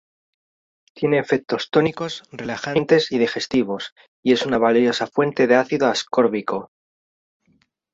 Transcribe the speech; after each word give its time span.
Tiene 0.95 1.19
efectos 1.19 1.69
tónicos, 1.69 2.23
relajantes 2.31 3.11
y 3.11 3.19
digestivos 3.19 3.93
y 4.23 4.33
es 4.33 4.47
una 4.47 4.57
valiosa 4.57 5.05
fuente 5.05 5.45
de 5.45 5.55
ácido 5.55 5.85
ascórbico. 5.89 6.71